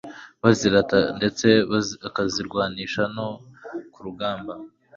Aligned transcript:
bazirata 0.41 0.97
ndetse 1.17 1.47
bakazirwanisha 2.01 3.01
no 3.15 3.27
ku 3.93 3.99
rugamba. 4.05 4.53